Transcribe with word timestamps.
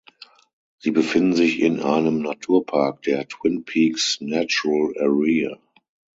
Sie 0.79 0.89
befinden 0.89 1.35
sich 1.35 1.59
in 1.59 1.79
einem 1.79 2.23
Naturpark, 2.23 3.03
der 3.03 3.27
"Twin 3.27 3.65
Peaks 3.65 4.17
Natural 4.19 4.95
Area". 4.97 5.59